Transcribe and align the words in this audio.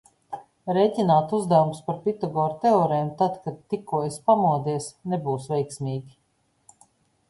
Rēķināt 0.77 1.35
uzdevumus 1.39 1.83
par 1.91 1.99
Pitagora 2.07 2.57
teorēmu, 2.65 3.15
tad, 3.23 3.39
kad 3.47 3.63
tikko 3.75 4.03
esi 4.09 4.27
pamodies 4.33 4.93
nebūs 5.17 5.51
veiksmīgi. 5.57 6.87